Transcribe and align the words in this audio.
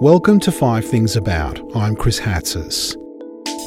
Welcome 0.00 0.40
to 0.40 0.52
Five 0.52 0.84
Things 0.84 1.16
About. 1.16 1.60
I'm 1.76 1.94
Chris 1.94 2.18
Hatzis. 2.18 2.96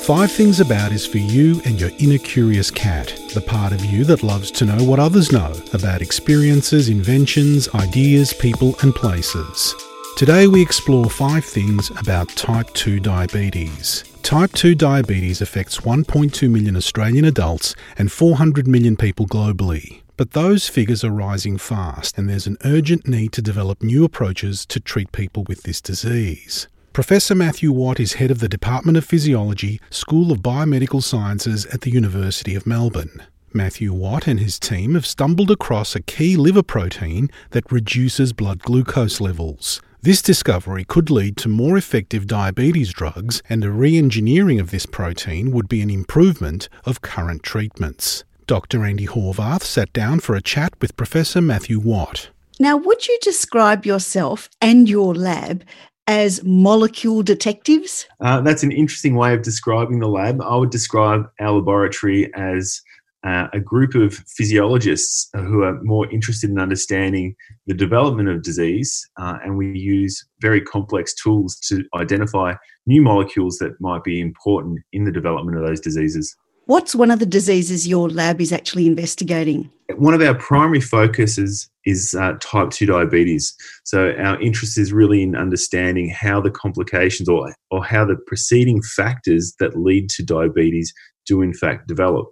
Five 0.04 0.32
Things 0.32 0.60
About 0.60 0.92
is 0.92 1.06
for 1.06 1.18
you 1.18 1.62
and 1.66 1.80
your 1.80 1.92
inner 2.00 2.18
curious 2.18 2.72
cat, 2.72 3.08
the 3.34 3.42
part 3.42 3.72
of 3.72 3.84
you 3.86 4.04
that 4.06 4.24
loves 4.24 4.52
to 4.52 4.66
know 4.66 4.84
what 4.84 5.00
others 5.00 5.32
know 5.32 5.54
about 5.74 6.02
experiences, 6.02 6.90
inventions, 6.90 7.68
ideas, 7.76 8.34
people, 8.34 8.76
and 8.82 8.94
places. 8.94 9.76
Today 10.18 10.48
we 10.48 10.62
explore 10.62 11.10
five 11.10 11.46
things 11.46 11.90
about 11.92 12.30
type 12.30 12.74
2 12.74 13.00
diabetes. 13.00 14.04
Type 14.24 14.52
2 14.54 14.76
diabetes 14.76 15.42
affects 15.42 15.82
1.2 15.82 16.50
million 16.50 16.76
Australian 16.76 17.26
adults 17.26 17.76
and 17.98 18.12
400 18.12 18.68
million 18.68 18.96
people 18.96 19.28
globally. 19.28 20.02
But 20.18 20.32
those 20.32 20.70
figures 20.70 21.04
are 21.04 21.12
rising 21.12 21.58
fast, 21.58 22.18
and 22.18 22.30
there's 22.30 22.48
an 22.48 22.58
urgent 22.64 23.06
need 23.06 23.34
to 23.34 23.42
develop 23.42 23.84
new 23.84 24.06
approaches 24.06 24.66
to 24.68 24.80
treat 24.80 25.12
people 25.12 25.44
with 25.44 25.64
this 25.64 25.82
disease. 25.82 26.70
Professor 26.94 27.36
Matthew 27.36 27.74
Watt 27.74 28.00
is 28.00 28.14
head 28.14 28.32
of 28.32 28.40
the 28.40 28.48
Department 28.48 28.98
of 28.98 29.04
Physiology, 29.04 29.82
School 29.90 30.32
of 30.32 30.40
Biomedical 30.40 31.04
Sciences 31.04 31.66
at 31.66 31.82
the 31.82 31.92
University 31.92 32.56
of 32.56 32.66
Melbourne. 32.66 33.24
Matthew 33.52 33.92
Watt 33.92 34.28
and 34.28 34.40
his 34.40 34.58
team 34.58 34.94
have 34.94 35.06
stumbled 35.06 35.52
across 35.52 35.96
a 35.96 36.02
key 36.02 36.38
liver 36.38 36.64
protein 36.64 37.30
that 37.52 37.70
reduces 37.70 38.32
blood 38.32 38.60
glucose 38.60 39.20
levels. 39.20 39.82
This 40.02 40.22
discovery 40.22 40.86
could 40.86 41.10
lead 41.10 41.36
to 41.38 41.50
more 41.50 41.76
effective 41.76 42.28
diabetes 42.28 42.94
drugs, 42.94 43.42
and 43.50 43.66
a 43.66 43.72
re 43.72 43.98
engineering 43.98 44.62
of 44.62 44.72
this 44.72 44.86
protein 44.86 45.52
would 45.52 45.68
be 45.68 45.82
an 45.82 45.90
improvement 45.90 46.70
of 46.86 47.02
current 47.02 47.44
treatments. 47.44 48.24
Dr. 48.48 48.86
Andy 48.86 49.08
Horvath 49.08 49.64
sat 49.64 49.92
down 49.92 50.20
for 50.20 50.36
a 50.36 50.42
chat 50.42 50.74
with 50.80 50.96
Professor 50.96 51.42
Matthew 51.42 51.80
Watt. 51.80 52.30
Now, 52.60 52.78
would 52.78 53.08
you 53.08 53.18
describe 53.22 53.86
yourself 53.86 54.50
and 54.62 54.88
your 54.88 55.16
lab 55.16 55.64
as 56.08 56.44
molecule 56.44 57.24
detectives? 57.24 58.06
Uh, 58.22 58.42
that's 58.42 58.62
an 58.62 58.72
interesting 58.72 59.16
way 59.16 59.34
of 59.34 59.42
describing 59.42 60.00
the 60.00 60.08
lab. 60.08 60.42
I 60.42 60.56
would 60.56 60.70
describe 60.70 61.30
our 61.40 61.54
laboratory 61.54 62.32
as 62.36 62.82
uh, 63.26 63.48
a 63.54 63.60
group 63.60 63.96
of 63.96 64.14
physiologists 64.14 65.30
who 65.34 65.64
are 65.64 65.82
more 65.82 66.08
interested 66.12 66.52
in 66.52 66.60
understanding 66.60 67.36
the 67.66 67.74
development 67.74 68.30
of 68.30 68.44
disease, 68.44 69.10
uh, 69.18 69.40
and 69.44 69.58
we 69.58 69.78
use 69.78 70.24
very 70.40 70.62
complex 70.62 71.16
tools 71.16 71.56
to 71.62 71.84
identify 71.96 72.54
new 72.86 73.02
molecules 73.02 73.58
that 73.58 73.82
might 73.82 74.04
be 74.04 74.22
important 74.22 74.80
in 74.94 75.04
the 75.04 75.12
development 75.12 75.58
of 75.58 75.66
those 75.66 75.80
diseases. 75.80 76.36
What's 76.68 76.96
one 76.96 77.12
of 77.12 77.20
the 77.20 77.28
diseases 77.28 77.88
your 77.88 78.10
lab 78.10 78.42
is 78.42 78.52
actually 78.52 78.88
investigating? 78.88 79.70
One 79.98 80.16
of 80.16 80.22
our 80.22 80.34
primary 80.34 80.82
focuses 80.82 81.70
is 81.86 82.16
uh, 82.20 82.34
type 82.42 82.72
2 82.72 82.88
diabetes. 82.88 83.56
So, 83.84 84.14
our 84.18 84.42
interest 84.42 84.76
is 84.80 84.92
really 84.92 85.22
in 85.22 85.36
understanding 85.36 86.10
how 86.10 86.42
the 86.42 86.50
complications 86.50 87.30
or, 87.30 87.54
or 87.70 87.86
how 87.86 88.04
the 88.04 88.16
preceding 88.26 88.82
factors 88.82 89.54
that 89.60 89.78
lead 89.78 90.10
to 90.12 90.24
diabetes 90.24 90.92
do, 91.28 91.44
in 91.44 91.54
fact, 91.54 91.88
develop. 91.88 92.32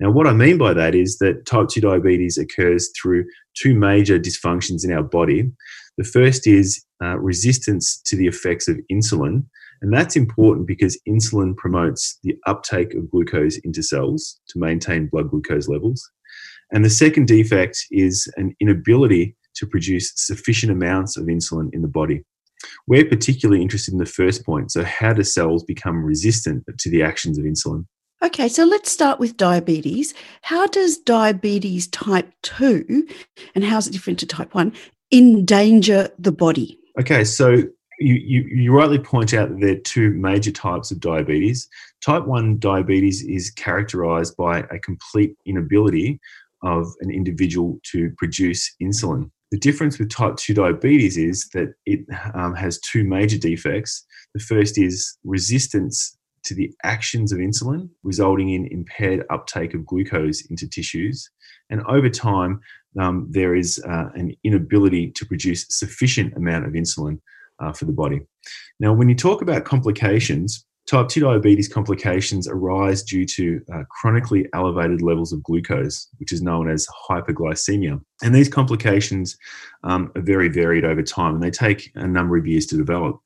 Now, 0.00 0.10
what 0.10 0.26
I 0.26 0.32
mean 0.32 0.58
by 0.58 0.74
that 0.74 0.96
is 0.96 1.18
that 1.18 1.46
type 1.46 1.68
2 1.68 1.80
diabetes 1.80 2.36
occurs 2.36 2.90
through 3.00 3.26
two 3.56 3.74
major 3.74 4.18
dysfunctions 4.18 4.84
in 4.84 4.92
our 4.92 5.04
body. 5.04 5.52
The 5.98 6.04
first 6.04 6.48
is 6.48 6.84
uh, 7.00 7.16
resistance 7.18 8.00
to 8.06 8.16
the 8.16 8.26
effects 8.26 8.66
of 8.66 8.80
insulin, 8.90 9.44
and 9.80 9.92
that's 9.92 10.16
important 10.16 10.66
because 10.66 11.00
insulin 11.08 11.56
promotes 11.56 12.18
the 12.22 12.36
uptake 12.46 12.94
of 12.94 13.10
glucose 13.10 13.58
into 13.58 13.82
cells 13.82 14.40
to 14.48 14.58
maintain 14.58 15.06
blood 15.06 15.30
glucose 15.30 15.68
levels. 15.68 16.08
And 16.72 16.84
the 16.84 16.90
second 16.90 17.28
defect 17.28 17.78
is 17.90 18.30
an 18.36 18.54
inability 18.60 19.36
to 19.56 19.66
produce 19.66 20.12
sufficient 20.16 20.72
amounts 20.72 21.16
of 21.16 21.26
insulin 21.26 21.68
in 21.72 21.82
the 21.82 21.88
body. 21.88 22.24
We're 22.86 23.04
particularly 23.04 23.62
interested 23.62 23.92
in 23.92 23.98
the 23.98 24.06
first 24.06 24.44
point. 24.44 24.72
So, 24.72 24.84
how 24.84 25.12
do 25.12 25.22
cells 25.22 25.62
become 25.62 26.04
resistant 26.04 26.64
to 26.76 26.90
the 26.90 27.02
actions 27.02 27.38
of 27.38 27.44
insulin? 27.44 27.86
Okay, 28.20 28.48
so 28.48 28.64
let's 28.64 28.90
start 28.90 29.20
with 29.20 29.36
diabetes. 29.36 30.12
How 30.42 30.66
does 30.66 30.98
diabetes 30.98 31.86
type 31.86 32.32
2 32.42 33.06
and 33.54 33.64
how 33.64 33.78
is 33.78 33.86
it 33.86 33.92
different 33.92 34.18
to 34.18 34.26
type 34.26 34.54
1 34.54 34.72
endanger 35.12 36.10
the 36.18 36.32
body? 36.32 36.80
Okay, 37.00 37.22
so 37.22 37.62
you, 37.98 38.14
you, 38.14 38.42
you, 38.42 38.72
rightly 38.72 38.98
point 38.98 39.34
out 39.34 39.48
that 39.48 39.60
there 39.60 39.72
are 39.72 39.80
two 39.80 40.10
major 40.10 40.50
types 40.50 40.90
of 40.90 41.00
diabetes. 41.00 41.68
Type 42.04 42.26
1 42.26 42.58
diabetes 42.58 43.22
is 43.22 43.50
characterized 43.50 44.36
by 44.36 44.60
a 44.70 44.78
complete 44.78 45.36
inability 45.46 46.20
of 46.62 46.86
an 47.00 47.10
individual 47.10 47.80
to 47.84 48.10
produce 48.16 48.74
insulin. 48.82 49.30
The 49.50 49.58
difference 49.58 49.98
with 49.98 50.10
type 50.10 50.36
2 50.36 50.54
diabetes 50.54 51.16
is 51.16 51.48
that 51.54 51.74
it 51.86 52.00
um, 52.34 52.54
has 52.54 52.78
two 52.80 53.04
major 53.04 53.38
defects. 53.38 54.04
The 54.34 54.40
first 54.40 54.78
is 54.78 55.16
resistance 55.24 56.16
to 56.44 56.54
the 56.54 56.72
actions 56.84 57.32
of 57.32 57.38
insulin, 57.38 57.88
resulting 58.02 58.50
in 58.50 58.66
impaired 58.66 59.24
uptake 59.30 59.74
of 59.74 59.86
glucose 59.86 60.42
into 60.46 60.68
tissues. 60.68 61.30
And 61.70 61.82
over 61.86 62.08
time, 62.08 62.60
um, 62.98 63.26
there 63.30 63.54
is 63.54 63.82
uh, 63.86 64.08
an 64.14 64.34
inability 64.44 65.10
to 65.12 65.26
produce 65.26 65.66
sufficient 65.68 66.34
amount 66.34 66.66
of 66.66 66.72
insulin 66.72 67.20
uh, 67.60 67.72
for 67.72 67.84
the 67.84 67.92
body. 67.92 68.20
Now, 68.80 68.92
when 68.92 69.08
you 69.08 69.14
talk 69.14 69.42
about 69.42 69.64
complications, 69.64 70.64
type 70.88 71.08
2 71.08 71.20
diabetes 71.20 71.68
complications 71.68 72.48
arise 72.48 73.02
due 73.02 73.26
to 73.26 73.60
uh, 73.72 73.82
chronically 73.90 74.46
elevated 74.54 75.02
levels 75.02 75.32
of 75.32 75.42
glucose, 75.42 76.08
which 76.18 76.32
is 76.32 76.42
known 76.42 76.70
as 76.70 76.86
hyperglycemia. 77.08 78.00
And 78.22 78.34
these 78.34 78.48
complications 78.48 79.36
um, 79.84 80.10
are 80.16 80.22
very 80.22 80.48
varied 80.48 80.84
over 80.84 81.02
time 81.02 81.34
and 81.34 81.42
they 81.42 81.50
take 81.50 81.90
a 81.94 82.06
number 82.06 82.36
of 82.36 82.46
years 82.46 82.66
to 82.66 82.76
develop. 82.76 83.18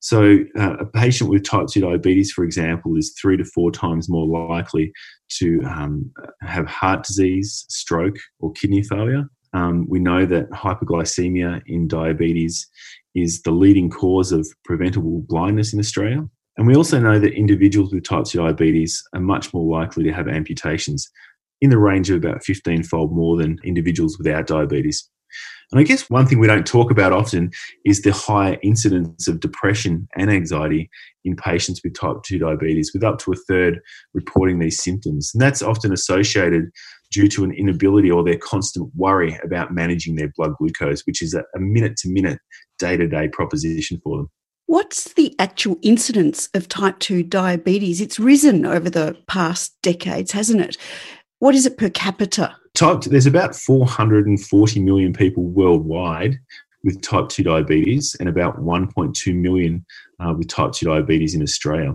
So, 0.00 0.38
uh, 0.56 0.76
a 0.76 0.86
patient 0.86 1.28
with 1.28 1.42
type 1.42 1.66
2 1.66 1.80
diabetes, 1.80 2.30
for 2.30 2.44
example, 2.44 2.96
is 2.96 3.16
three 3.20 3.36
to 3.36 3.44
four 3.44 3.72
times 3.72 4.08
more 4.08 4.48
likely 4.48 4.92
to 5.38 5.60
um, 5.64 6.12
have 6.40 6.66
heart 6.66 7.02
disease, 7.02 7.64
stroke, 7.68 8.16
or 8.38 8.52
kidney 8.52 8.84
failure. 8.84 9.28
Um, 9.54 9.86
we 9.88 9.98
know 9.98 10.24
that 10.26 10.50
hyperglycemia 10.50 11.62
in 11.66 11.88
diabetes 11.88 12.68
is 13.22 13.42
the 13.42 13.50
leading 13.50 13.90
cause 13.90 14.32
of 14.32 14.48
preventable 14.64 15.22
blindness 15.28 15.72
in 15.72 15.80
Australia. 15.80 16.24
And 16.56 16.66
we 16.66 16.74
also 16.74 16.98
know 16.98 17.18
that 17.18 17.34
individuals 17.34 17.92
with 17.92 18.04
type 18.04 18.24
2 18.24 18.38
diabetes 18.38 19.02
are 19.14 19.20
much 19.20 19.54
more 19.54 19.64
likely 19.70 20.04
to 20.04 20.12
have 20.12 20.28
amputations 20.28 21.08
in 21.60 21.70
the 21.70 21.78
range 21.78 22.10
of 22.10 22.16
about 22.16 22.44
15 22.44 22.82
fold 22.82 23.14
more 23.14 23.36
than 23.36 23.58
individuals 23.64 24.18
without 24.18 24.46
diabetes. 24.46 25.08
And 25.70 25.78
I 25.78 25.84
guess 25.84 26.08
one 26.08 26.26
thing 26.26 26.38
we 26.38 26.46
don't 26.46 26.66
talk 26.66 26.90
about 26.90 27.12
often 27.12 27.50
is 27.84 28.00
the 28.00 28.12
higher 28.12 28.56
incidence 28.62 29.28
of 29.28 29.40
depression 29.40 30.08
and 30.16 30.30
anxiety 30.30 30.88
in 31.24 31.36
patients 31.36 31.80
with 31.84 31.94
type 31.94 32.16
2 32.24 32.38
diabetes, 32.38 32.92
with 32.94 33.04
up 33.04 33.18
to 33.18 33.32
a 33.32 33.36
third 33.36 33.80
reporting 34.14 34.58
these 34.58 34.82
symptoms. 34.82 35.30
And 35.34 35.42
that's 35.42 35.62
often 35.62 35.92
associated 35.92 36.70
due 37.10 37.28
to 37.28 37.44
an 37.44 37.52
inability 37.52 38.10
or 38.10 38.24
their 38.24 38.38
constant 38.38 38.90
worry 38.96 39.38
about 39.44 39.72
managing 39.72 40.16
their 40.16 40.32
blood 40.36 40.52
glucose, 40.58 41.02
which 41.02 41.22
is 41.22 41.34
a 41.34 41.44
minute 41.58 41.96
to 41.98 42.10
minute, 42.10 42.38
day 42.78 42.96
to 42.96 43.06
day 43.06 43.28
proposition 43.28 44.00
for 44.02 44.18
them. 44.18 44.30
What's 44.66 45.14
the 45.14 45.34
actual 45.38 45.78
incidence 45.80 46.48
of 46.52 46.68
type 46.68 46.98
2 46.98 47.22
diabetes? 47.22 48.00
It's 48.00 48.20
risen 48.20 48.66
over 48.66 48.90
the 48.90 49.16
past 49.26 49.74
decades, 49.82 50.32
hasn't 50.32 50.60
it? 50.60 50.76
What 51.38 51.54
is 51.54 51.64
it 51.64 51.78
per 51.78 51.88
capita? 51.88 52.54
Type, 52.74 53.02
there's 53.02 53.26
about 53.26 53.56
440 53.56 54.80
million 54.80 55.12
people 55.12 55.44
worldwide 55.44 56.38
with 56.84 57.00
type 57.02 57.28
2 57.28 57.42
diabetes 57.42 58.16
and 58.20 58.28
about 58.28 58.58
1.2 58.58 59.34
million 59.34 59.84
uh, 60.20 60.34
with 60.36 60.48
type 60.48 60.72
2 60.72 60.86
diabetes 60.86 61.34
in 61.34 61.42
Australia. 61.42 61.94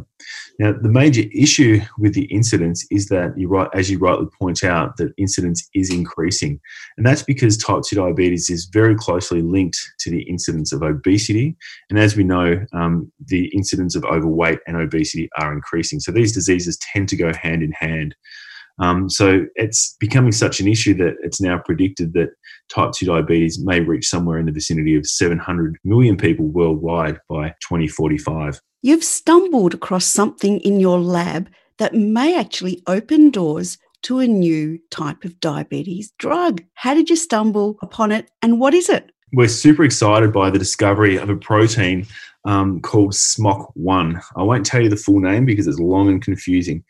Now, 0.59 0.73
the 0.73 0.89
major 0.89 1.23
issue 1.33 1.81
with 1.97 2.13
the 2.13 2.25
incidence 2.25 2.85
is 2.91 3.07
that 3.07 3.37
you 3.37 3.47
right, 3.47 3.69
as 3.73 3.89
you 3.89 3.97
rightly 3.97 4.27
point 4.39 4.63
out, 4.63 4.97
that 4.97 5.13
incidence 5.17 5.67
is 5.73 5.89
increasing. 5.89 6.59
And 6.97 7.05
that's 7.05 7.23
because 7.23 7.57
type 7.57 7.83
2 7.83 7.95
diabetes 7.95 8.49
is 8.49 8.69
very 8.71 8.95
closely 8.95 9.41
linked 9.41 9.77
to 9.99 10.11
the 10.11 10.21
incidence 10.23 10.71
of 10.71 10.83
obesity. 10.83 11.55
And 11.89 11.97
as 11.97 12.15
we 12.15 12.23
know, 12.23 12.65
um, 12.73 13.11
the 13.27 13.47
incidence 13.47 13.95
of 13.95 14.05
overweight 14.05 14.59
and 14.67 14.77
obesity 14.77 15.29
are 15.37 15.53
increasing. 15.53 15.99
So 15.99 16.11
these 16.11 16.33
diseases 16.33 16.77
tend 16.77 17.09
to 17.09 17.17
go 17.17 17.31
hand 17.33 17.63
in 17.63 17.71
hand. 17.71 18.15
Um, 18.79 19.09
so 19.09 19.45
it's 19.55 19.95
becoming 19.99 20.31
such 20.31 20.59
an 20.59 20.67
issue 20.67 20.93
that 20.95 21.15
it's 21.21 21.39
now 21.39 21.59
predicted 21.63 22.13
that 22.13 22.29
type 22.73 22.91
2 22.93 23.05
diabetes 23.05 23.63
may 23.63 23.81
reach 23.81 24.07
somewhere 24.07 24.39
in 24.39 24.45
the 24.45 24.51
vicinity 24.51 24.95
of 24.95 25.05
700 25.05 25.77
million 25.83 26.17
people 26.17 26.47
worldwide 26.47 27.19
by 27.29 27.49
2045. 27.67 28.59
You've 28.81 29.03
stumbled 29.03 29.73
across 29.73 30.05
something 30.05 30.59
in 30.61 30.79
your 30.79 30.99
lab 30.99 31.49
that 31.77 31.93
may 31.93 32.37
actually 32.37 32.81
open 32.87 33.29
doors 33.29 33.77
to 34.03 34.19
a 34.19 34.27
new 34.27 34.79
type 34.91 35.23
of 35.23 35.39
diabetes 35.39 36.11
drug. 36.17 36.61
How 36.73 36.93
did 36.93 37.09
you 37.09 37.15
stumble 37.15 37.77
upon 37.81 38.11
it 38.11 38.29
and 38.41 38.59
what 38.59 38.73
is 38.73 38.89
it? 38.89 39.11
We're 39.31 39.47
super 39.47 39.83
excited 39.83 40.31
by 40.31 40.49
the 40.49 40.59
discovery 40.59 41.17
of 41.17 41.29
a 41.29 41.35
protein 41.35 42.05
um, 42.45 42.81
called 42.81 43.13
SMOC1. 43.13 44.21
I 44.35 44.43
won't 44.43 44.65
tell 44.65 44.81
you 44.81 44.89
the 44.89 44.97
full 44.97 45.19
name 45.19 45.45
because 45.45 45.65
it's 45.65 45.79
long 45.79 46.09
and 46.09 46.21
confusing. 46.21 46.83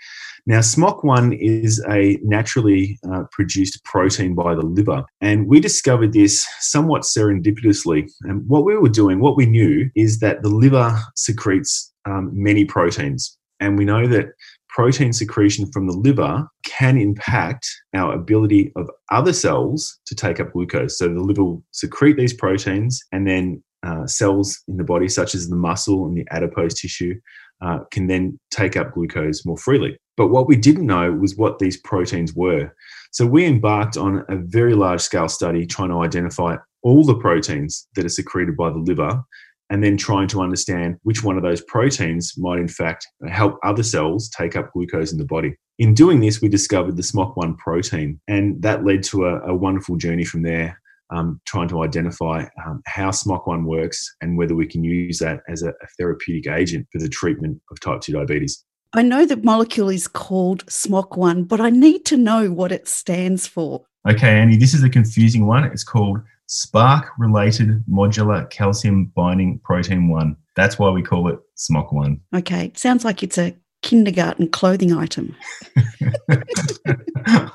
Now, 0.45 0.59
SMOC1 0.59 1.37
is 1.39 1.81
a 1.89 2.19
naturally 2.21 2.99
uh, 3.09 3.23
produced 3.31 3.81
protein 3.85 4.35
by 4.35 4.55
the 4.55 4.65
liver, 4.65 5.05
and 5.21 5.47
we 5.47 5.61
discovered 5.61 6.11
this 6.11 6.45
somewhat 6.59 7.03
serendipitously. 7.03 8.11
And 8.23 8.43
what 8.49 8.65
we 8.65 8.75
were 8.77 8.89
doing, 8.89 9.21
what 9.21 9.37
we 9.37 9.45
knew, 9.45 9.89
is 9.95 10.19
that 10.19 10.41
the 10.41 10.49
liver 10.49 10.99
secretes 11.15 11.93
um, 12.05 12.29
many 12.33 12.65
proteins. 12.65 13.37
And 13.61 13.77
we 13.77 13.85
know 13.85 14.05
that 14.07 14.33
protein 14.67 15.13
secretion 15.13 15.71
from 15.71 15.87
the 15.87 15.95
liver 15.95 16.45
can 16.65 16.97
impact 16.97 17.65
our 17.93 18.13
ability 18.13 18.73
of 18.75 18.89
other 19.11 19.31
cells 19.31 19.97
to 20.07 20.15
take 20.15 20.41
up 20.41 20.51
glucose. 20.51 20.97
So 20.97 21.07
the 21.07 21.21
liver 21.21 21.43
will 21.43 21.63
secrete 21.71 22.17
these 22.17 22.33
proteins, 22.33 23.01
and 23.13 23.25
then 23.25 23.63
uh, 23.83 24.07
cells 24.07 24.61
in 24.67 24.77
the 24.77 24.83
body, 24.83 25.07
such 25.07 25.35
as 25.35 25.47
the 25.47 25.55
muscle 25.55 26.05
and 26.05 26.17
the 26.17 26.25
adipose 26.31 26.73
tissue, 26.73 27.19
uh, 27.61 27.79
can 27.91 28.07
then 28.07 28.39
take 28.51 28.75
up 28.75 28.93
glucose 28.93 29.45
more 29.45 29.57
freely. 29.57 29.97
But 30.15 30.27
what 30.27 30.47
we 30.47 30.55
didn't 30.55 30.85
know 30.85 31.11
was 31.11 31.35
what 31.35 31.59
these 31.59 31.77
proteins 31.77 32.33
were. 32.33 32.73
So 33.11 33.25
we 33.25 33.45
embarked 33.45 33.97
on 33.97 34.25
a 34.29 34.35
very 34.35 34.75
large 34.75 35.01
scale 35.01 35.29
study 35.29 35.65
trying 35.65 35.89
to 35.89 36.01
identify 36.01 36.57
all 36.83 37.03
the 37.03 37.17
proteins 37.17 37.87
that 37.95 38.05
are 38.05 38.09
secreted 38.09 38.57
by 38.57 38.69
the 38.69 38.77
liver 38.77 39.23
and 39.69 39.83
then 39.83 39.97
trying 39.97 40.27
to 40.27 40.41
understand 40.41 40.97
which 41.03 41.23
one 41.23 41.37
of 41.37 41.43
those 41.43 41.61
proteins 41.61 42.33
might 42.37 42.59
in 42.59 42.67
fact 42.67 43.07
help 43.29 43.57
other 43.63 43.83
cells 43.83 44.29
take 44.29 44.55
up 44.55 44.71
glucose 44.73 45.11
in 45.11 45.17
the 45.17 45.25
body. 45.25 45.55
In 45.79 45.95
doing 45.95 46.19
this, 46.19 46.41
we 46.41 46.49
discovered 46.49 46.95
the 46.95 47.01
SMOC1 47.01 47.57
protein, 47.57 48.19
and 48.27 48.61
that 48.61 48.85
led 48.85 49.01
to 49.03 49.25
a, 49.25 49.39
a 49.49 49.55
wonderful 49.55 49.95
journey 49.95 50.23
from 50.23 50.43
there, 50.43 50.79
um, 51.09 51.39
trying 51.45 51.67
to 51.69 51.83
identify 51.83 52.45
um, 52.65 52.81
how 52.85 53.09
SMOC1 53.09 53.65
works 53.65 54.15
and 54.21 54.37
whether 54.37 54.55
we 54.55 54.67
can 54.67 54.83
use 54.83 55.19
that 55.19 55.41
as 55.47 55.63
a, 55.63 55.69
a 55.69 55.87
therapeutic 55.97 56.51
agent 56.51 56.87
for 56.91 56.99
the 56.99 57.09
treatment 57.09 57.61
of 57.71 57.79
type 57.79 58.01
2 58.01 58.13
diabetes. 58.13 58.63
I 58.95 59.01
know 59.01 59.25
the 59.25 59.37
molecule 59.37 59.89
is 59.89 60.07
called 60.07 60.65
SMOC1, 60.67 61.47
but 61.47 61.59
I 61.59 61.71
need 61.71 62.05
to 62.05 62.17
know 62.17 62.51
what 62.51 62.71
it 62.71 62.87
stands 62.87 63.47
for. 63.47 63.85
Okay, 64.07 64.39
Andy, 64.39 64.57
this 64.57 64.73
is 64.73 64.83
a 64.83 64.89
confusing 64.89 65.47
one. 65.47 65.63
It's 65.63 65.83
called 65.83 66.19
SPARC 66.47 67.09
related 67.17 67.83
modular 67.89 68.49
calcium 68.49 69.05
binding 69.15 69.59
protein 69.63 70.09
1. 70.09 70.35
That's 70.55 70.77
why 70.77 70.89
we 70.91 71.01
call 71.01 71.27
it 71.29 71.39
SMOC1. 71.57 72.19
Okay, 72.35 72.71
sounds 72.75 73.03
like 73.03 73.23
it's 73.23 73.37
a 73.37 73.55
kindergarten 73.81 74.49
clothing 74.49 74.93
item. 74.93 75.35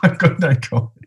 I've 0.03 0.19
got 0.19 0.41
no 0.41 0.55
comment. 0.57 0.98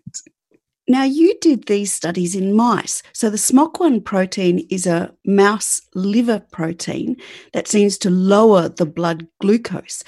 Now, 0.92 1.04
you 1.04 1.38
did 1.40 1.68
these 1.68 1.94
studies 1.94 2.36
in 2.36 2.54
mice. 2.54 3.02
So, 3.14 3.30
the 3.30 3.38
SMOC1 3.38 4.04
protein 4.04 4.68
is 4.70 4.86
a 4.86 5.14
mouse 5.26 5.82
liver 5.96 6.42
protein 6.52 7.16
that 7.54 7.70
seems 7.70 7.98
to 8.00 8.10
lower 8.10 8.68
the 8.68 8.86
blood 8.86 9.26
glucose. 9.40 10.04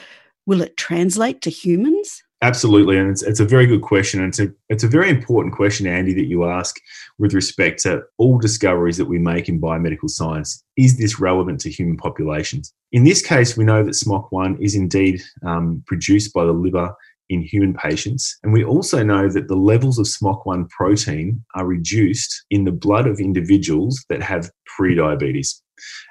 Will 0.45 0.61
it 0.61 0.75
translate 0.75 1.41
to 1.43 1.49
humans? 1.49 2.21
Absolutely, 2.41 2.97
and 2.97 3.09
it's, 3.09 3.23
it's 3.23 3.39
a 3.39 3.45
very 3.45 3.65
good 3.65 3.81
question. 3.81 4.19
And 4.19 4.27
it's 4.27 4.39
a, 4.41 4.49
it's 4.67 4.83
a 4.83 4.89
very 4.89 5.09
important 5.09 5.55
question, 5.55 5.87
Andy, 5.87 6.13
that 6.15 6.25
you 6.25 6.43
ask 6.43 6.75
with 7.17 7.33
respect 7.33 7.81
to 7.83 8.01
all 8.17 8.37
discoveries 8.37 8.97
that 8.97 9.05
we 9.05 9.19
make 9.19 9.47
in 9.47 9.61
biomedical 9.61 10.09
science. 10.09 10.65
Is 10.75 10.97
this 10.97 11.17
relevant 11.17 11.61
to 11.61 11.69
human 11.69 11.95
populations? 11.95 12.73
In 12.91 13.05
this 13.05 13.25
case, 13.25 13.55
we 13.55 13.63
know 13.63 13.85
that 13.85 13.91
SMOC1 13.91 14.59
is 14.59 14.75
indeed 14.75 15.23
um, 15.47 15.81
produced 15.87 16.33
by 16.33 16.43
the 16.43 16.51
liver 16.51 16.93
in 17.29 17.41
human 17.41 17.73
patients. 17.73 18.37
And 18.43 18.53
we 18.53 18.63
also 18.63 19.03
know 19.03 19.29
that 19.29 19.47
the 19.47 19.55
levels 19.55 19.97
of 19.97 20.05
SMOC1 20.05 20.69
protein 20.69 21.43
are 21.55 21.65
reduced 21.65 22.45
in 22.49 22.65
the 22.65 22.71
blood 22.71 23.07
of 23.07 23.19
individuals 23.19 24.03
that 24.09 24.21
have 24.21 24.51
prediabetes. 24.79 25.61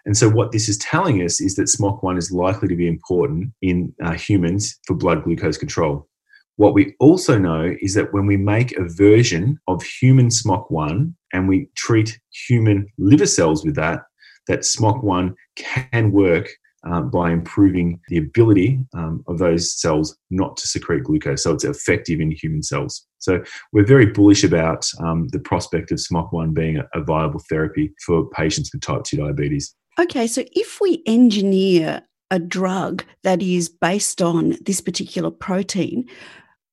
And 0.04 0.16
so, 0.16 0.28
what 0.28 0.52
this 0.52 0.68
is 0.68 0.78
telling 0.78 1.22
us 1.22 1.40
is 1.40 1.54
that 1.56 1.68
SMOC1 1.68 2.18
is 2.18 2.32
likely 2.32 2.68
to 2.68 2.76
be 2.76 2.88
important 2.88 3.52
in 3.62 3.94
uh, 4.02 4.12
humans 4.12 4.78
for 4.86 4.94
blood 4.94 5.24
glucose 5.24 5.56
control. 5.56 6.08
What 6.56 6.74
we 6.74 6.94
also 7.00 7.38
know 7.38 7.74
is 7.80 7.94
that 7.94 8.12
when 8.12 8.26
we 8.26 8.36
make 8.36 8.76
a 8.76 8.88
version 8.88 9.58
of 9.68 9.82
human 9.82 10.28
SMOC1 10.28 11.14
and 11.32 11.48
we 11.48 11.68
treat 11.76 12.18
human 12.46 12.86
liver 12.98 13.26
cells 13.26 13.64
with 13.64 13.74
that, 13.76 14.00
that 14.48 14.60
SMOC1 14.60 15.34
can 15.56 16.12
work 16.12 16.50
um, 16.84 17.10
by 17.10 17.30
improving 17.30 18.00
the 18.08 18.18
ability 18.18 18.84
um, 18.94 19.22
of 19.28 19.38
those 19.38 19.78
cells 19.80 20.16
not 20.30 20.56
to 20.56 20.66
secrete 20.66 21.04
glucose. 21.04 21.44
So 21.44 21.52
it's 21.52 21.64
effective 21.64 22.20
in 22.20 22.30
human 22.30 22.62
cells. 22.62 23.06
So 23.18 23.42
we're 23.72 23.86
very 23.86 24.06
bullish 24.06 24.42
about 24.44 24.88
um, 25.00 25.28
the 25.28 25.38
prospect 25.38 25.92
of 25.92 25.98
SMOC1 25.98 26.54
being 26.54 26.78
a, 26.78 26.88
a 26.94 27.02
viable 27.02 27.40
therapy 27.48 27.92
for 28.04 28.28
patients 28.30 28.70
with 28.72 28.82
type 28.82 29.04
2 29.04 29.16
diabetes. 29.16 29.74
Okay, 30.00 30.26
so 30.26 30.42
if 30.52 30.80
we 30.80 31.02
engineer 31.06 32.02
a 32.30 32.38
drug 32.38 33.04
that 33.24 33.42
is 33.42 33.68
based 33.68 34.22
on 34.22 34.56
this 34.62 34.80
particular 34.80 35.30
protein, 35.30 36.08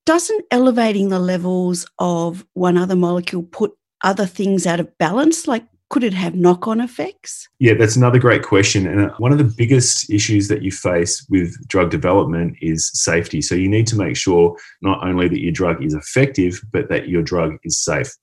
doesn't 0.05 0.45
elevating 0.51 1.09
the 1.09 1.19
levels 1.19 1.85
of 1.99 2.45
one 2.53 2.77
other 2.77 2.95
molecule 2.95 3.43
put 3.43 3.73
other 4.03 4.25
things 4.25 4.65
out 4.65 4.79
of 4.79 4.97
balance? 4.97 5.47
Like, 5.47 5.65
could 5.89 6.03
it 6.03 6.13
have 6.13 6.35
knock 6.35 6.67
on 6.67 6.79
effects? 6.79 7.47
Yeah, 7.59 7.73
that's 7.73 7.95
another 7.95 8.19
great 8.19 8.43
question. 8.43 8.85
And 8.85 9.09
uh, 9.09 9.13
one 9.17 9.31
of 9.31 9.37
the 9.39 9.43
biggest 9.43 10.09
issues 10.09 10.47
that 10.47 10.61
you 10.61 10.71
face 10.71 11.25
with 11.29 11.55
drug 11.67 11.89
development 11.89 12.57
is 12.61 12.91
safety. 12.93 13.41
So 13.41 13.55
you 13.55 13.67
need 13.67 13.87
to 13.87 13.95
make 13.95 14.15
sure 14.15 14.55
not 14.81 15.05
only 15.05 15.27
that 15.27 15.41
your 15.41 15.51
drug 15.51 15.83
is 15.83 15.93
effective, 15.93 16.61
but 16.71 16.89
that 16.89 17.09
your 17.09 17.23
drug 17.23 17.57
is 17.63 17.83
safe. 17.83 18.15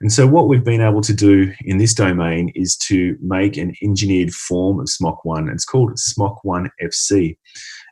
And 0.00 0.10
so, 0.10 0.26
what 0.26 0.48
we've 0.48 0.64
been 0.64 0.80
able 0.80 1.02
to 1.02 1.12
do 1.12 1.52
in 1.62 1.76
this 1.76 1.92
domain 1.92 2.50
is 2.54 2.76
to 2.88 3.18
make 3.20 3.58
an 3.58 3.74
engineered 3.82 4.32
form 4.32 4.80
of 4.80 4.86
SMOC1. 4.86 5.52
It's 5.52 5.66
called 5.66 5.92
SMOC1 5.92 6.70
FC. 6.82 7.36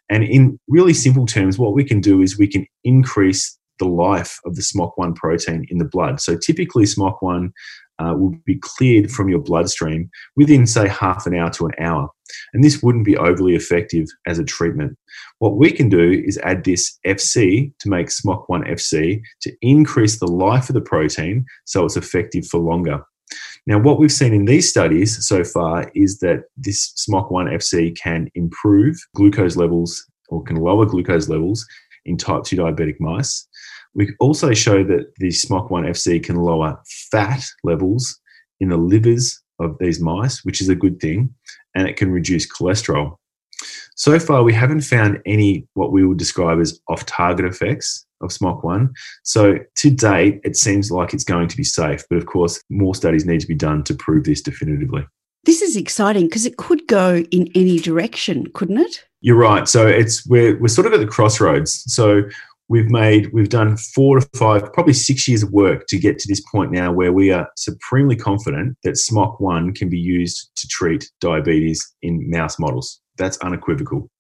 And 0.09 0.25
in 0.25 0.59
really 0.69 0.95
simple 0.95 1.27
terms, 1.27 1.59
what 1.59 1.75
we 1.75 1.85
can 1.85 2.01
do 2.01 2.23
is 2.23 2.39
we 2.39 2.49
can 2.49 2.67
increase 2.83 3.59
the 3.79 3.87
life 3.87 4.41
of 4.47 4.57
the 4.57 4.63
SMOC1 4.63 5.17
protein 5.17 5.67
in 5.69 5.77
the 5.77 5.85
blood. 5.85 6.21
So 6.21 6.37
typically, 6.37 6.85
SMOC1 6.85 7.53
uh, 7.99 8.15
will 8.17 8.35
be 8.45 8.57
cleared 8.57 9.11
from 9.11 9.29
your 9.29 9.41
bloodstream 9.41 10.11
within, 10.37 10.67
say, 10.67 10.89
half 10.89 11.27
an 11.27 11.35
hour 11.35 11.51
to 11.51 11.67
an 11.67 11.73
hour. 11.81 12.09
And 12.53 12.63
this 12.63 12.83
wouldn't 12.83 13.05
be 13.05 13.17
overly 13.17 13.55
effective 13.55 14.07
as 14.27 14.39
a 14.39 14.45
treatment. 14.45 14.97
What 15.39 15.57
we 15.57 15.71
can 15.71 15.89
do 15.89 16.23
is 16.25 16.39
add 16.39 16.65
this 16.65 16.99
FC 17.07 17.73
to 17.79 17.89
make 17.89 18.09
SMOC1 18.09 18.71
FC 18.71 19.21
to 19.43 19.53
increase 19.63 20.19
the 20.19 20.27
life 20.27 20.69
of 20.69 20.75
the 20.75 20.81
protein 20.81 21.47
so 21.65 21.85
it's 21.85 21.97
effective 21.97 22.47
for 22.47 22.61
longer. 22.61 23.03
Now, 23.67 23.79
what 23.79 23.99
we've 23.99 24.13
seen 24.13 24.33
in 24.33 24.47
these 24.47 24.69
studies 24.69 25.27
so 25.27 25.45
far 25.45 25.91
is 25.95 26.19
that 26.21 26.45
this 26.57 26.93
SMOC1 27.09 27.55
FC 27.55 27.97
can 27.97 28.29
improve 28.35 28.97
glucose 29.15 29.57
levels 29.57 30.07
or 30.29 30.43
can 30.43 30.57
lower 30.57 30.87
glucose 30.87 31.29
levels 31.29 31.67
in 32.07 32.17
type 32.17 32.45
2 32.45 32.57
diabetic 32.57 32.99
mice. 33.01 33.48
We 33.99 34.15
also 34.21 34.55
show 34.55 34.85
that 34.85 35.13
the 35.17 35.31
SMOC1 35.31 35.89
FC 35.89 36.23
can 36.23 36.37
lower 36.37 36.81
fat 37.11 37.43
levels 37.65 38.17
in 38.61 38.69
the 38.69 38.77
livers 38.77 39.43
of 39.59 39.77
these 39.81 39.99
mice, 40.01 40.45
which 40.45 40.61
is 40.61 40.69
a 40.69 40.77
good 40.77 41.01
thing, 41.01 41.35
and 41.75 41.89
it 41.89 41.97
can 41.97 42.13
reduce 42.13 42.47
cholesterol. 42.47 43.17
So 43.97 44.17
far, 44.21 44.45
we 44.45 44.53
haven't 44.53 44.83
found 44.83 45.21
any 45.27 45.67
what 45.75 45.91
we 45.91 46.07
would 46.07 46.17
describe 46.17 46.61
as 46.61 46.79
off 46.89 47.07
target 47.07 47.45
effects 47.45 48.07
of 48.21 48.31
SMOC1. 48.31 48.91
So 49.25 49.59
to 49.79 49.91
date, 49.91 50.43
it 50.45 50.55
seems 50.55 50.93
like 50.93 51.13
it's 51.13 51.25
going 51.25 51.49
to 51.49 51.57
be 51.57 51.65
safe. 51.65 52.05
But 52.09 52.19
of 52.19 52.27
course, 52.27 52.63
more 52.71 52.95
studies 52.95 53.27
need 53.27 53.41
to 53.41 53.49
be 53.49 53.57
done 53.57 53.83
to 53.83 53.95
prove 53.95 54.23
this 54.23 54.41
definitively. 54.41 55.05
This 55.45 55.61
is 55.61 55.77
exciting 55.77 56.27
because 56.27 56.47
it 56.47 56.57
could 56.57 56.87
go 56.87 57.25
in 57.33 57.49
any 57.57 57.81
direction, 57.81 58.47
couldn't 58.55 58.79
it? 58.79 59.05
You're 59.23 59.37
right. 59.37 59.67
So 59.67 59.89
it's 59.89 60.25
we're 60.25 60.57
we're 60.61 60.69
sort 60.69 60.87
of 60.87 60.93
at 60.93 61.01
the 61.01 61.07
crossroads. 61.07 61.83
So 61.93 62.23
we've 62.69 62.91
made 62.91 63.33
we've 63.33 63.49
done 63.49 63.77
four 63.77 64.21
to 64.21 64.29
five, 64.37 64.73
probably 64.73 64.93
six 64.93 65.27
years 65.27 65.43
of 65.43 65.51
work 65.53 65.87
to 65.89 65.99
get 65.99 66.19
to 66.19 66.29
this 66.29 66.43
point 66.53 66.71
now 66.71 66.93
where 66.93 67.13
we 67.13 67.31
are 67.33 67.49
supremely 67.57 68.17
confident 68.17 68.77
that 68.85 68.95
SMOC1 68.95 69.75
can 69.75 69.89
be 69.89 69.99
used 69.99 70.51
to 70.57 70.69
treat 70.69 71.11
diabetes 71.21 71.85
in 72.03 72.29
mouse 72.31 72.59
models. 72.59 73.01
That's 73.17 73.39
unequivocal. 73.39 74.11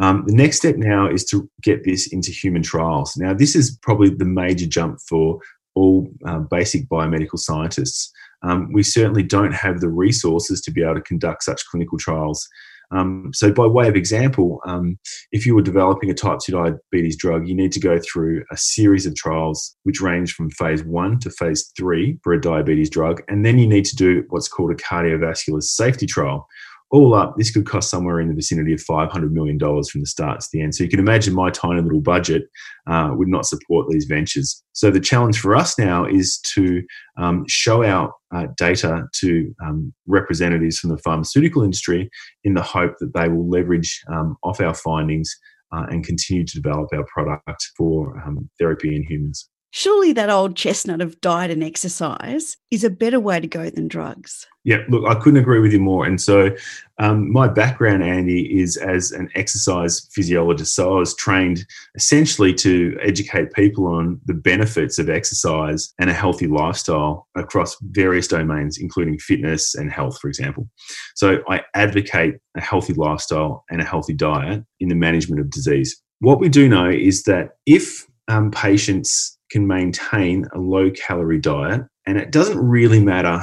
Um, 0.00 0.24
the 0.26 0.34
next 0.34 0.56
step 0.56 0.76
now 0.76 1.08
is 1.08 1.24
to 1.26 1.48
get 1.62 1.84
this 1.84 2.12
into 2.12 2.32
human 2.32 2.62
trials. 2.62 3.16
Now, 3.16 3.32
this 3.32 3.54
is 3.54 3.78
probably 3.82 4.10
the 4.10 4.24
major 4.24 4.66
jump 4.66 4.98
for 5.08 5.38
all 5.76 6.08
uh, 6.26 6.40
basic 6.40 6.88
biomedical 6.88 7.38
scientists. 7.38 8.12
Um, 8.42 8.72
we 8.72 8.82
certainly 8.82 9.22
don't 9.22 9.54
have 9.54 9.80
the 9.80 9.88
resources 9.88 10.60
to 10.62 10.70
be 10.70 10.82
able 10.82 10.96
to 10.96 11.00
conduct 11.00 11.44
such 11.44 11.64
clinical 11.66 11.98
trials. 11.98 12.48
Um, 12.90 13.30
so, 13.32 13.52
by 13.52 13.66
way 13.66 13.88
of 13.88 13.96
example, 13.96 14.60
um, 14.66 14.98
if 15.32 15.46
you 15.46 15.54
were 15.54 15.62
developing 15.62 16.10
a 16.10 16.14
type 16.14 16.38
2 16.44 16.52
diabetes 16.52 17.16
drug, 17.16 17.48
you 17.48 17.54
need 17.54 17.72
to 17.72 17.80
go 17.80 17.98
through 17.98 18.44
a 18.50 18.56
series 18.56 19.06
of 19.06 19.14
trials 19.14 19.76
which 19.84 20.00
range 20.00 20.34
from 20.34 20.50
phase 20.50 20.84
one 20.84 21.18
to 21.20 21.30
phase 21.30 21.72
three 21.76 22.18
for 22.22 22.32
a 22.32 22.40
diabetes 22.40 22.90
drug. 22.90 23.22
And 23.28 23.44
then 23.44 23.58
you 23.58 23.66
need 23.66 23.84
to 23.86 23.96
do 23.96 24.24
what's 24.28 24.48
called 24.48 24.70
a 24.70 24.74
cardiovascular 24.74 25.62
safety 25.62 26.06
trial, 26.06 26.46
all 26.94 27.12
up, 27.12 27.36
this 27.36 27.50
could 27.50 27.66
cost 27.66 27.90
somewhere 27.90 28.20
in 28.20 28.28
the 28.28 28.34
vicinity 28.34 28.72
of 28.72 28.78
$500 28.78 29.32
million 29.32 29.58
from 29.58 30.00
the 30.00 30.06
start 30.06 30.38
to 30.38 30.48
the 30.52 30.62
end. 30.62 30.76
So 30.76 30.84
you 30.84 30.88
can 30.88 31.00
imagine 31.00 31.34
my 31.34 31.50
tiny 31.50 31.80
little 31.80 32.00
budget 32.00 32.44
uh, 32.86 33.10
would 33.14 33.26
not 33.26 33.46
support 33.46 33.88
these 33.88 34.04
ventures. 34.04 34.62
So 34.74 34.92
the 34.92 35.00
challenge 35.00 35.40
for 35.40 35.56
us 35.56 35.76
now 35.76 36.04
is 36.04 36.38
to 36.54 36.84
um, 37.18 37.44
show 37.48 37.82
our 37.82 38.14
uh, 38.32 38.46
data 38.56 39.08
to 39.16 39.52
um, 39.60 39.92
representatives 40.06 40.78
from 40.78 40.90
the 40.90 40.98
pharmaceutical 40.98 41.64
industry 41.64 42.08
in 42.44 42.54
the 42.54 42.62
hope 42.62 42.94
that 43.00 43.12
they 43.12 43.28
will 43.28 43.50
leverage 43.50 44.00
um, 44.12 44.36
off 44.44 44.60
our 44.60 44.74
findings 44.74 45.36
uh, 45.72 45.86
and 45.90 46.06
continue 46.06 46.44
to 46.44 46.60
develop 46.60 46.90
our 46.94 47.04
product 47.12 47.72
for 47.76 48.22
um, 48.24 48.48
therapy 48.56 48.94
in 48.94 49.02
humans. 49.02 49.50
Surely 49.76 50.12
that 50.12 50.30
old 50.30 50.54
chestnut 50.54 51.00
of 51.00 51.20
diet 51.20 51.50
and 51.50 51.64
exercise 51.64 52.56
is 52.70 52.84
a 52.84 52.90
better 52.90 53.18
way 53.18 53.40
to 53.40 53.48
go 53.48 53.68
than 53.70 53.88
drugs. 53.88 54.46
Yeah, 54.62 54.84
look, 54.88 55.04
I 55.04 55.18
couldn't 55.18 55.40
agree 55.40 55.58
with 55.58 55.72
you 55.72 55.80
more. 55.80 56.06
And 56.06 56.20
so, 56.20 56.54
um, 57.00 57.32
my 57.32 57.48
background, 57.48 58.04
Andy, 58.04 58.56
is 58.56 58.76
as 58.76 59.10
an 59.10 59.30
exercise 59.34 60.08
physiologist. 60.12 60.76
So, 60.76 60.94
I 60.94 61.00
was 61.00 61.16
trained 61.16 61.66
essentially 61.96 62.54
to 62.54 62.96
educate 63.02 63.52
people 63.52 63.88
on 63.88 64.20
the 64.26 64.32
benefits 64.32 65.00
of 65.00 65.10
exercise 65.10 65.92
and 65.98 66.08
a 66.08 66.14
healthy 66.14 66.46
lifestyle 66.46 67.26
across 67.34 67.76
various 67.82 68.28
domains, 68.28 68.78
including 68.78 69.18
fitness 69.18 69.74
and 69.74 69.90
health, 69.90 70.20
for 70.20 70.28
example. 70.28 70.68
So, 71.16 71.42
I 71.48 71.62
advocate 71.74 72.36
a 72.56 72.60
healthy 72.60 72.92
lifestyle 72.92 73.64
and 73.70 73.80
a 73.80 73.84
healthy 73.84 74.14
diet 74.14 74.62
in 74.78 74.88
the 74.88 74.94
management 74.94 75.40
of 75.40 75.50
disease. 75.50 76.00
What 76.20 76.38
we 76.38 76.48
do 76.48 76.68
know 76.68 76.88
is 76.88 77.24
that 77.24 77.56
if 77.66 78.06
um, 78.28 78.50
patients 78.50 79.38
can 79.50 79.66
maintain 79.66 80.46
a 80.54 80.58
low 80.58 80.90
calorie 80.90 81.40
diet. 81.40 81.82
And 82.06 82.18
it 82.18 82.30
doesn't 82.30 82.58
really 82.58 83.00
matter 83.00 83.40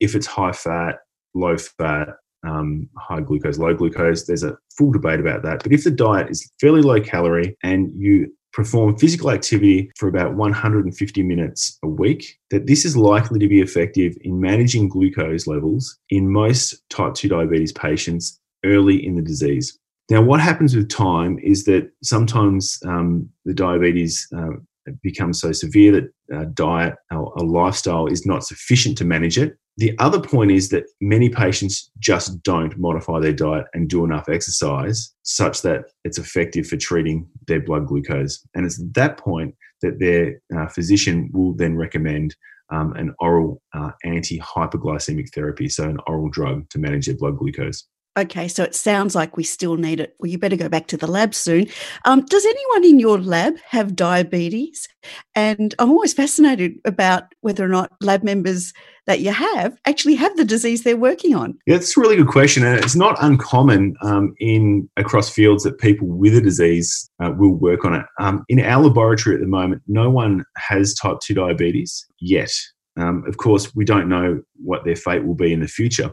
if 0.00 0.14
it's 0.14 0.26
high 0.26 0.52
fat, 0.52 0.96
low 1.34 1.56
fat, 1.56 2.08
um, 2.46 2.88
high 2.98 3.20
glucose, 3.20 3.58
low 3.58 3.74
glucose. 3.74 4.26
There's 4.26 4.42
a 4.42 4.56
full 4.76 4.92
debate 4.92 5.20
about 5.20 5.42
that. 5.44 5.62
But 5.62 5.72
if 5.72 5.84
the 5.84 5.90
diet 5.90 6.30
is 6.30 6.50
fairly 6.60 6.82
low 6.82 7.00
calorie 7.00 7.56
and 7.62 7.92
you 7.96 8.32
perform 8.52 8.98
physical 8.98 9.30
activity 9.30 9.90
for 9.96 10.08
about 10.08 10.34
150 10.34 11.22
minutes 11.22 11.78
a 11.82 11.88
week, 11.88 12.38
that 12.50 12.66
this 12.66 12.84
is 12.84 12.96
likely 12.96 13.38
to 13.38 13.48
be 13.48 13.60
effective 13.60 14.14
in 14.22 14.40
managing 14.40 14.88
glucose 14.88 15.46
levels 15.46 15.98
in 16.10 16.30
most 16.30 16.82
type 16.90 17.14
2 17.14 17.28
diabetes 17.28 17.72
patients 17.72 18.38
early 18.64 19.04
in 19.04 19.14
the 19.14 19.22
disease. 19.22 19.78
Now, 20.12 20.20
what 20.20 20.40
happens 20.40 20.76
with 20.76 20.90
time 20.90 21.38
is 21.38 21.64
that 21.64 21.90
sometimes 22.02 22.78
um, 22.84 23.30
the 23.46 23.54
diabetes 23.54 24.28
uh, 24.36 24.58
becomes 25.02 25.40
so 25.40 25.52
severe 25.52 25.90
that 25.92 26.36
uh, 26.36 26.44
diet 26.52 26.96
or 27.10 27.32
a 27.38 27.42
lifestyle 27.42 28.08
is 28.08 28.26
not 28.26 28.44
sufficient 28.44 28.98
to 28.98 29.06
manage 29.06 29.38
it. 29.38 29.56
The 29.78 29.96
other 29.98 30.20
point 30.20 30.50
is 30.50 30.68
that 30.68 30.84
many 31.00 31.30
patients 31.30 31.90
just 31.98 32.42
don't 32.42 32.76
modify 32.76 33.20
their 33.20 33.32
diet 33.32 33.64
and 33.72 33.88
do 33.88 34.04
enough 34.04 34.28
exercise 34.28 35.14
such 35.22 35.62
that 35.62 35.84
it's 36.04 36.18
effective 36.18 36.66
for 36.66 36.76
treating 36.76 37.26
their 37.46 37.62
blood 37.62 37.86
glucose. 37.86 38.46
And 38.54 38.66
it's 38.66 38.78
at 38.78 38.92
that 38.92 39.16
point 39.16 39.54
that 39.80 39.98
their 39.98 40.42
uh, 40.54 40.68
physician 40.68 41.30
will 41.32 41.54
then 41.54 41.74
recommend 41.74 42.36
um, 42.70 42.92
an 42.96 43.14
oral 43.18 43.62
uh, 43.72 43.92
anti 44.04 44.38
hyperglycemic 44.40 45.32
therapy, 45.32 45.70
so 45.70 45.84
an 45.88 46.00
oral 46.06 46.28
drug 46.28 46.68
to 46.68 46.78
manage 46.78 47.06
their 47.06 47.16
blood 47.16 47.38
glucose. 47.38 47.88
Okay, 48.14 48.46
so 48.46 48.62
it 48.62 48.74
sounds 48.74 49.14
like 49.14 49.38
we 49.38 49.42
still 49.42 49.76
need 49.76 49.98
it. 49.98 50.14
Well, 50.18 50.30
you 50.30 50.36
better 50.36 50.56
go 50.56 50.68
back 50.68 50.86
to 50.88 50.98
the 50.98 51.06
lab 51.06 51.34
soon. 51.34 51.66
Um, 52.04 52.22
does 52.26 52.44
anyone 52.44 52.84
in 52.84 53.00
your 53.00 53.18
lab 53.18 53.54
have 53.68 53.96
diabetes? 53.96 54.86
And 55.34 55.74
I'm 55.78 55.90
always 55.90 56.12
fascinated 56.12 56.74
about 56.84 57.34
whether 57.40 57.64
or 57.64 57.68
not 57.68 57.90
lab 58.02 58.22
members 58.22 58.74
that 59.06 59.20
you 59.20 59.32
have 59.32 59.78
actually 59.86 60.14
have 60.16 60.36
the 60.36 60.44
disease 60.44 60.82
they're 60.82 60.94
working 60.94 61.34
on. 61.34 61.58
Yeah, 61.66 61.76
that's 61.76 61.96
a 61.96 62.00
really 62.00 62.16
good 62.16 62.28
question, 62.28 62.64
and 62.64 62.78
it's 62.84 62.94
not 62.94 63.16
uncommon 63.22 63.96
um, 64.02 64.34
in 64.38 64.90
across 64.98 65.30
fields 65.30 65.64
that 65.64 65.78
people 65.78 66.06
with 66.06 66.36
a 66.36 66.40
disease 66.42 67.10
uh, 67.18 67.32
will 67.36 67.54
work 67.54 67.86
on 67.86 67.94
it. 67.94 68.04
Um, 68.20 68.44
in 68.50 68.60
our 68.60 68.84
laboratory 68.84 69.36
at 69.36 69.40
the 69.40 69.48
moment, 69.48 69.80
no 69.88 70.10
one 70.10 70.44
has 70.58 70.94
type 70.94 71.16
two 71.22 71.34
diabetes 71.34 72.06
yet. 72.20 72.52
Um, 72.98 73.24
of 73.26 73.38
course, 73.38 73.74
we 73.74 73.86
don't 73.86 74.06
know 74.06 74.42
what 74.62 74.84
their 74.84 74.96
fate 74.96 75.24
will 75.24 75.34
be 75.34 75.54
in 75.54 75.60
the 75.60 75.66
future 75.66 76.12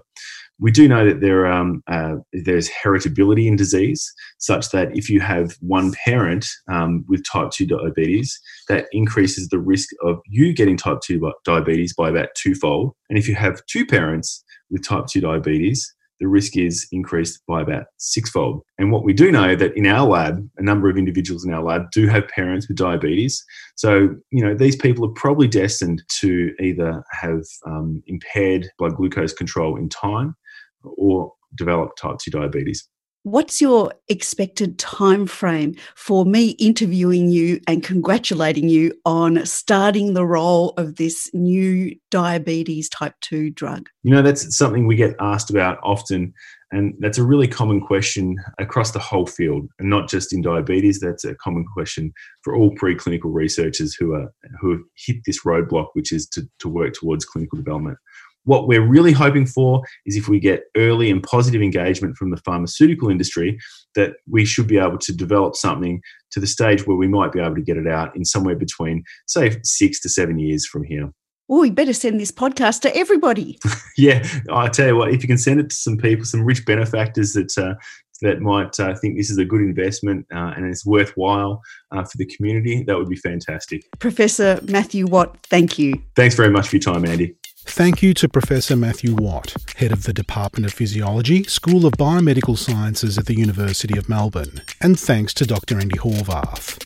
we 0.59 0.71
do 0.71 0.87
know 0.87 1.05
that 1.05 1.21
there 1.21 1.47
um, 1.47 1.81
uh, 1.87 2.15
there's 2.33 2.69
heritability 2.69 3.47
in 3.47 3.55
disease, 3.55 4.11
such 4.37 4.69
that 4.71 4.95
if 4.95 5.09
you 5.09 5.21
have 5.21 5.55
one 5.61 5.93
parent 6.05 6.45
um, 6.71 7.05
with 7.07 7.23
type 7.25 7.51
2 7.51 7.65
diabetes, 7.65 8.39
that 8.67 8.87
increases 8.91 9.47
the 9.47 9.59
risk 9.59 9.89
of 10.03 10.19
you 10.25 10.53
getting 10.53 10.77
type 10.77 10.99
2 11.01 11.31
diabetes 11.45 11.93
by 11.93 12.09
about 12.09 12.29
twofold. 12.35 12.93
And 13.09 13.17
if 13.17 13.27
you 13.27 13.35
have 13.35 13.65
two 13.67 13.85
parents 13.85 14.43
with 14.69 14.85
type 14.85 15.05
2 15.07 15.21
diabetes, 15.21 15.93
the 16.19 16.27
risk 16.27 16.57
is 16.57 16.85
increased 16.91 17.41
by 17.47 17.61
about 17.61 17.85
sixfold. 17.97 18.61
And 18.77 18.91
what 18.91 19.05
we 19.05 19.13
do 19.13 19.31
know 19.31 19.55
that 19.55 19.75
in 19.77 19.85
our 19.85 20.05
lab, 20.05 20.45
a 20.57 20.61
number 20.61 20.89
of 20.89 20.97
individuals 20.97 21.45
in 21.45 21.53
our 21.53 21.63
lab 21.63 21.91
do 21.91 22.07
have 22.07 22.27
parents 22.27 22.67
with 22.67 22.75
diabetes. 22.75 23.41
So, 23.75 24.15
you 24.29 24.43
know, 24.43 24.53
these 24.53 24.75
people 24.75 25.05
are 25.05 25.13
probably 25.13 25.47
destined 25.47 26.03
to 26.19 26.53
either 26.59 27.01
have 27.21 27.43
um, 27.65 28.03
impaired 28.07 28.69
blood 28.77 28.95
glucose 28.95 29.31
control 29.31 29.77
in 29.77 29.87
time 29.87 30.35
or 30.83 31.33
develop 31.55 31.95
type 31.95 32.17
2 32.23 32.31
diabetes. 32.31 32.87
What's 33.23 33.59
your 33.59 33.91
expected 34.07 34.79
time 34.79 35.27
frame 35.27 35.75
for 35.93 36.25
me 36.25 36.51
interviewing 36.51 37.29
you 37.29 37.59
and 37.67 37.83
congratulating 37.83 38.69
you 38.69 38.93
on 39.03 39.45
starting 39.45 40.13
the 40.13 40.25
role 40.25 40.69
of 40.77 40.95
this 40.95 41.29
new 41.33 41.93
diabetes 42.11 42.87
type 42.87 43.15
2 43.21 43.49
drug? 43.51 43.89
You 44.03 44.11
know, 44.11 44.21
that's 44.21 44.55
something 44.57 44.87
we 44.87 44.95
get 44.95 45.15
asked 45.19 45.49
about 45.49 45.79
often. 45.83 46.33
And 46.71 46.93
that's 46.99 47.17
a 47.17 47.23
really 47.23 47.47
common 47.47 47.81
question 47.81 48.37
across 48.57 48.91
the 48.91 48.99
whole 48.99 49.25
field, 49.25 49.67
and 49.79 49.89
not 49.89 50.07
just 50.07 50.31
in 50.31 50.41
diabetes. 50.41 50.99
That's 50.99 51.25
a 51.25 51.35
common 51.35 51.65
question 51.73 52.13
for 52.43 52.55
all 52.55 52.75
preclinical 52.75 53.33
researchers 53.33 53.95
who 53.95 54.13
are 54.13 54.31
who 54.61 54.71
have 54.71 54.81
hit 54.95 55.17
this 55.25 55.43
roadblock, 55.43 55.87
which 55.93 56.11
is 56.11 56.27
to, 56.29 56.47
to 56.59 56.69
work 56.69 56.93
towards 56.93 57.25
clinical 57.25 57.57
development. 57.57 57.97
What 58.45 58.67
we're 58.67 58.85
really 58.85 59.11
hoping 59.11 59.45
for 59.45 59.83
is 60.05 60.15
if 60.15 60.27
we 60.27 60.39
get 60.39 60.63
early 60.75 61.09
and 61.11 61.21
positive 61.21 61.61
engagement 61.61 62.17
from 62.17 62.31
the 62.31 62.37
pharmaceutical 62.37 63.09
industry, 63.09 63.59
that 63.95 64.13
we 64.29 64.45
should 64.45 64.67
be 64.67 64.77
able 64.77 64.97
to 64.99 65.15
develop 65.15 65.55
something 65.55 66.01
to 66.31 66.39
the 66.39 66.47
stage 66.47 66.85
where 66.87 66.97
we 66.97 67.07
might 67.07 67.31
be 67.31 67.39
able 67.39 67.55
to 67.55 67.61
get 67.61 67.77
it 67.77 67.87
out 67.87 68.15
in 68.15 68.25
somewhere 68.25 68.55
between, 68.55 69.03
say, 69.27 69.57
six 69.63 69.99
to 70.01 70.09
seven 70.09 70.39
years 70.39 70.65
from 70.65 70.83
here. 70.83 71.11
Oh, 71.51 71.61
we 71.61 71.71
better 71.71 71.93
send 71.93 72.19
this 72.19 72.31
podcast 72.31 72.81
to 72.81 72.95
everybody. 72.95 73.57
yeah, 73.97 74.23
I 74.51 74.67
tell 74.69 74.87
you 74.87 74.95
what, 74.95 75.11
if 75.11 75.23
you 75.23 75.27
can 75.27 75.39
send 75.39 75.59
it 75.59 75.71
to 75.71 75.75
some 75.75 75.97
people, 75.97 76.23
some 76.23 76.45
rich 76.45 76.63
benefactors 76.63 77.33
that 77.33 77.57
uh, 77.57 77.73
that 78.21 78.41
might 78.41 78.79
uh, 78.79 78.93
think 78.95 79.17
this 79.17 79.29
is 79.29 79.37
a 79.37 79.45
good 79.45 79.61
investment 79.61 80.25
uh, 80.33 80.53
and 80.55 80.65
it's 80.65 80.85
worthwhile 80.85 81.61
uh, 81.91 82.03
for 82.03 82.17
the 82.17 82.25
community, 82.25 82.83
that 82.83 82.97
would 82.97 83.09
be 83.09 83.15
fantastic. 83.15 83.81
Professor 83.99 84.59
Matthew 84.63 85.07
Watt, 85.07 85.37
thank 85.43 85.79
you. 85.79 85.93
Thanks 86.15 86.35
very 86.35 86.49
much 86.49 86.67
for 86.67 86.75
your 86.75 86.81
time, 86.81 87.05
Andy. 87.05 87.35
Thank 87.71 88.01
you 88.01 88.13
to 88.15 88.27
Professor 88.27 88.75
Matthew 88.75 89.15
Watt, 89.15 89.55
Head 89.77 89.93
of 89.93 90.03
the 90.03 90.11
Department 90.11 90.65
of 90.65 90.73
Physiology, 90.73 91.43
School 91.43 91.85
of 91.85 91.93
Biomedical 91.93 92.57
Sciences 92.57 93.17
at 93.17 93.25
the 93.25 93.35
University 93.35 93.97
of 93.97 94.09
Melbourne, 94.09 94.61
and 94.81 94.99
thanks 94.99 95.33
to 95.35 95.45
Dr. 95.45 95.79
Andy 95.79 95.97
Horvath. 95.97 96.83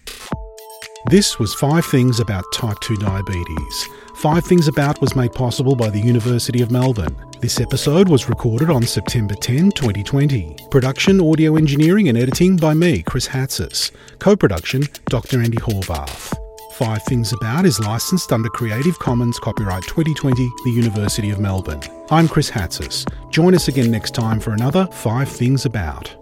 This 1.10 1.40
was 1.40 1.56
Five 1.56 1.86
Things 1.86 2.20
About 2.20 2.44
Type 2.54 2.80
2 2.82 2.98
Diabetes. 2.98 3.90
Five 4.18 4.46
Things 4.46 4.68
About 4.68 5.02
was 5.02 5.16
made 5.16 5.34
possible 5.34 5.76
by 5.76 5.90
the 5.90 6.00
University 6.00 6.62
of 6.62 6.70
Melbourne. 6.70 7.16
This 7.40 7.60
episode 7.60 8.08
was 8.08 8.30
recorded 8.30 8.70
on 8.70 8.84
September 8.84 9.34
10, 9.34 9.72
2020. 9.72 10.58
Production, 10.70 11.20
audio 11.20 11.56
engineering, 11.56 12.10
and 12.10 12.18
editing 12.18 12.56
by 12.56 12.76
me, 12.76 13.02
Chris 13.02 13.30
Hatzis. 13.30 13.92
Co 14.20 14.36
production, 14.36 14.84
Dr. 15.08 15.42
Andy 15.42 15.58
Horvath. 15.58 16.43
Five 16.84 17.04
Things 17.04 17.32
About 17.32 17.66
is 17.66 17.80
licensed 17.80 18.34
under 18.34 18.50
Creative 18.50 19.00
Commons 19.00 19.40
Copyright 19.40 19.84
2020, 19.84 20.52
the 20.66 20.70
University 20.70 21.30
of 21.30 21.40
Melbourne. 21.40 21.80
I'm 22.12 22.28
Chris 22.28 22.52
Hatzis. 22.52 23.10
Join 23.30 23.56
us 23.56 23.70
again 23.70 23.90
next 23.90 24.14
time 24.14 24.42
for 24.42 24.52
another 24.52 24.88
Five 24.88 25.30
Things 25.30 25.66
About. 25.66 26.14